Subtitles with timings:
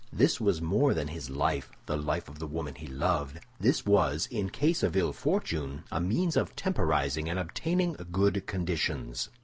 [0.11, 4.27] This was more than his life, the life of the woman he loved; this was,
[4.31, 9.29] in case of ill fortune, a means of temporizing and obtaining good conditions.